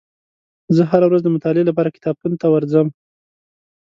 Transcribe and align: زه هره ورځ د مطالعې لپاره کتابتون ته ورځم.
زه 0.75 0.83
هره 0.91 1.05
ورځ 1.07 1.21
د 1.23 1.27
مطالعې 1.35 1.65
لپاره 1.69 1.93
کتابتون 1.95 2.33
ته 2.41 2.47
ورځم. 2.53 2.87